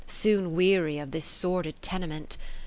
Soon 0.07 0.55
weary 0.55 0.97
of 0.97 1.11
this 1.11 1.25
sordid 1.25 1.79
tenement. 1.83 2.35